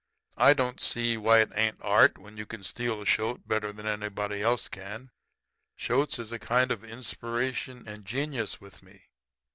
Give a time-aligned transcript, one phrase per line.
[0.39, 3.85] I don't see why it ain't art when you can steal a shoat better than
[3.85, 5.11] anybody else can.
[5.75, 9.03] Shoats is a kind of inspiration and genius with me.